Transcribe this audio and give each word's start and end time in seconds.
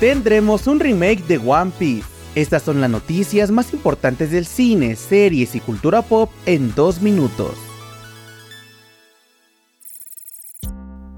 tendremos 0.00 0.66
un 0.66 0.80
remake 0.80 1.22
de 1.28 1.36
One 1.36 1.72
Piece. 1.78 2.08
Estas 2.34 2.62
son 2.62 2.80
las 2.80 2.88
noticias 2.88 3.50
más 3.50 3.74
importantes 3.74 4.30
del 4.30 4.46
cine, 4.46 4.96
series 4.96 5.54
y 5.54 5.60
cultura 5.60 6.00
pop 6.00 6.30
en 6.46 6.74
dos 6.74 7.02
minutos. 7.02 7.69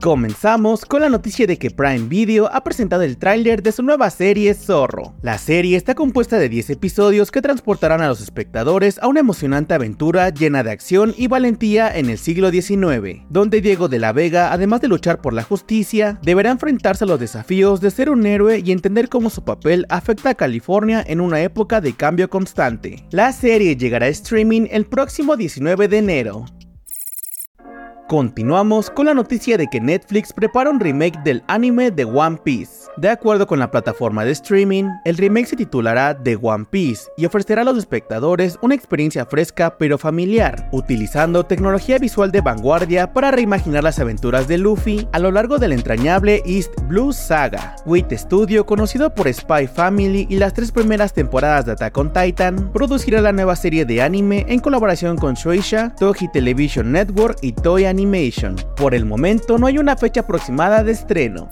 Comenzamos 0.02 0.84
con 0.84 1.00
la 1.00 1.08
noticia 1.08 1.46
de 1.46 1.58
que 1.58 1.70
Prime 1.70 2.08
Video 2.08 2.52
ha 2.52 2.64
presentado 2.64 3.02
el 3.02 3.18
tráiler 3.18 3.62
de 3.62 3.70
su 3.70 3.84
nueva 3.84 4.10
serie 4.10 4.52
Zorro. 4.52 5.14
La 5.22 5.38
serie 5.38 5.76
está 5.76 5.94
compuesta 5.94 6.40
de 6.40 6.48
10 6.48 6.70
episodios 6.70 7.30
que 7.30 7.40
transportarán 7.40 8.00
a 8.00 8.08
los 8.08 8.20
espectadores 8.20 8.98
a 8.98 9.06
una 9.06 9.20
emocionante 9.20 9.74
aventura 9.74 10.30
llena 10.30 10.64
de 10.64 10.72
acción 10.72 11.14
y 11.16 11.28
valentía 11.28 11.96
en 11.96 12.10
el 12.10 12.18
siglo 12.18 12.50
XIX, 12.50 13.22
donde 13.30 13.60
Diego 13.60 13.86
de 13.86 14.00
la 14.00 14.12
Vega, 14.12 14.52
además 14.52 14.80
de 14.80 14.88
luchar 14.88 15.20
por 15.20 15.34
la 15.34 15.44
justicia, 15.44 16.18
deberá 16.24 16.50
enfrentarse 16.50 17.04
a 17.04 17.06
los 17.06 17.20
desafíos 17.20 17.80
de 17.80 17.92
ser 17.92 18.10
un 18.10 18.26
héroe 18.26 18.58
y 18.58 18.72
entender 18.72 19.08
cómo 19.08 19.30
su 19.30 19.44
papel 19.44 19.86
afecta 19.88 20.30
a 20.30 20.34
California 20.34 21.04
en 21.06 21.20
una 21.20 21.42
época 21.42 21.80
de 21.80 21.92
cambio 21.92 22.28
constante. 22.28 23.06
La 23.12 23.30
serie 23.30 23.76
llegará 23.76 24.06
a 24.06 24.08
streaming 24.08 24.66
el 24.72 24.84
próximo 24.84 25.36
19 25.36 25.86
de 25.86 25.98
enero. 25.98 26.44
Continuamos 28.12 28.90
con 28.90 29.06
la 29.06 29.14
noticia 29.14 29.56
de 29.56 29.68
que 29.68 29.80
Netflix 29.80 30.34
prepara 30.34 30.68
un 30.68 30.80
remake 30.80 31.18
del 31.24 31.42
anime 31.46 31.90
de 31.90 32.04
One 32.04 32.36
Piece. 32.44 32.82
De 32.98 33.08
acuerdo 33.08 33.46
con 33.46 33.58
la 33.58 33.70
plataforma 33.70 34.22
de 34.22 34.32
streaming, 34.32 34.84
el 35.06 35.16
remake 35.16 35.46
se 35.46 35.56
titulará 35.56 36.14
The 36.22 36.36
One 36.36 36.66
Piece 36.68 37.04
y 37.16 37.24
ofrecerá 37.24 37.62
a 37.62 37.64
los 37.64 37.78
espectadores 37.78 38.58
una 38.60 38.74
experiencia 38.74 39.24
fresca 39.24 39.78
pero 39.78 39.96
familiar, 39.96 40.68
utilizando 40.72 41.46
tecnología 41.46 41.96
visual 41.96 42.30
de 42.30 42.42
vanguardia 42.42 43.14
para 43.14 43.30
reimaginar 43.30 43.82
las 43.82 43.98
aventuras 43.98 44.46
de 44.46 44.58
Luffy 44.58 45.08
a 45.12 45.18
lo 45.18 45.30
largo 45.30 45.56
de 45.56 45.68
la 45.68 45.74
entrañable 45.74 46.42
East 46.44 46.74
Blue 46.88 47.14
Saga. 47.14 47.76
Wit 47.86 48.12
Studio, 48.12 48.66
conocido 48.66 49.14
por 49.14 49.32
Spy 49.32 49.66
Family 49.66 50.26
y 50.28 50.36
las 50.36 50.52
tres 50.52 50.70
primeras 50.70 51.14
temporadas 51.14 51.64
de 51.64 51.72
Attack 51.72 51.96
on 51.96 52.12
Titan, 52.12 52.72
producirá 52.74 53.22
la 53.22 53.32
nueva 53.32 53.56
serie 53.56 53.86
de 53.86 54.02
anime 54.02 54.44
en 54.50 54.60
colaboración 54.60 55.16
con 55.16 55.32
Shueisha, 55.32 55.94
Toei 55.98 56.30
Television 56.30 56.92
Network 56.92 57.38
y 57.40 57.52
Toei 57.52 57.86
Por 58.76 58.94
el 58.94 59.04
momento 59.04 59.58
no 59.58 59.66
hay 59.66 59.78
una 59.78 59.96
fecha 59.96 60.20
aproximada 60.20 60.82
de 60.82 60.92
estreno. 60.92 61.48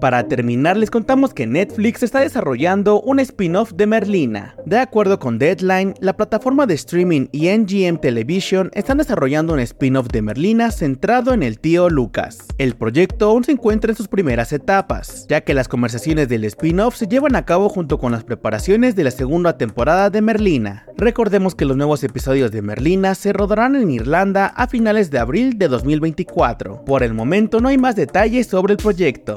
Para 0.00 0.28
terminar, 0.28 0.76
les 0.76 0.90
contamos 0.90 1.32
que 1.32 1.46
Netflix 1.46 2.02
está 2.02 2.20
desarrollando 2.20 3.00
un 3.00 3.18
spin-off 3.18 3.72
de 3.72 3.86
Merlina. 3.86 4.54
De 4.66 4.78
acuerdo 4.78 5.18
con 5.18 5.38
Deadline, 5.38 5.94
la 6.00 6.16
plataforma 6.16 6.66
de 6.66 6.74
streaming 6.74 7.28
y 7.32 7.48
NGM 7.48 7.98
Television 7.98 8.70
están 8.74 8.98
desarrollando 8.98 9.54
un 9.54 9.60
spin-off 9.60 10.08
de 10.08 10.20
Merlina 10.20 10.70
centrado 10.70 11.32
en 11.32 11.42
el 11.42 11.58
tío 11.58 11.88
Lucas. 11.88 12.46
El 12.58 12.74
proyecto 12.74 13.30
aún 13.30 13.44
se 13.44 13.52
encuentra 13.52 13.90
en 13.90 13.96
sus 13.96 14.08
primeras 14.08 14.52
etapas, 14.52 15.26
ya 15.28 15.40
que 15.40 15.54
las 15.54 15.68
conversaciones 15.68 16.28
del 16.28 16.44
spin-off 16.44 16.96
se 16.96 17.06
llevan 17.06 17.34
a 17.34 17.46
cabo 17.46 17.68
junto 17.68 17.98
con 17.98 18.12
las 18.12 18.24
preparaciones 18.24 18.96
de 18.96 19.04
la 19.04 19.10
segunda 19.10 19.56
temporada 19.56 20.10
de 20.10 20.20
Merlina. 20.20 20.86
Recordemos 20.98 21.54
que 21.54 21.64
los 21.64 21.76
nuevos 21.76 22.04
episodios 22.04 22.50
de 22.50 22.62
Merlina 22.62 23.14
se 23.14 23.32
rodarán 23.32 23.76
en 23.76 23.90
Irlanda 23.90 24.46
a 24.46 24.66
finales 24.66 25.10
de 25.10 25.18
abril 25.18 25.58
de 25.58 25.68
2024. 25.68 26.84
Por 26.84 27.02
el 27.02 27.14
momento 27.14 27.60
no 27.60 27.68
hay 27.68 27.78
más 27.78 27.96
detalles 27.96 28.46
sobre 28.46 28.74
el 28.74 28.78
proyecto. 28.78 29.36